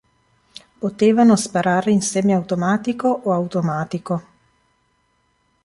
Potevano 0.79 1.35
sparare 1.35 1.91
in 1.91 2.01
semiautomatico 2.01 3.07
o 3.07 3.33
automatico. 3.33 4.23